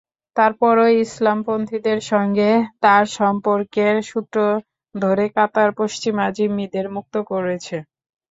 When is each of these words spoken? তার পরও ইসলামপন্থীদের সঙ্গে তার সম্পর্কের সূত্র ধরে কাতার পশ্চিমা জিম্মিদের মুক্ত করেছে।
তার 0.35 0.51
পরও 0.59 0.87
ইসলামপন্থীদের 1.03 1.99
সঙ্গে 2.11 2.49
তার 2.83 3.03
সম্পর্কের 3.17 3.95
সূত্র 4.03 4.37
ধরে 4.95 5.25
কাতার 5.35 5.69
পশ্চিমা 5.79 6.25
জিম্মিদের 6.37 6.85
মুক্ত 6.95 7.15
করেছে। 7.31 7.77